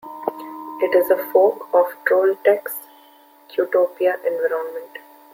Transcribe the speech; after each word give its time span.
It 0.79 0.95
is 0.95 1.11
a 1.11 1.17
fork 1.31 1.71
of 1.71 1.93
Trolltech's 2.05 2.75
Qtopia 3.47 4.15
environment. 4.25 4.97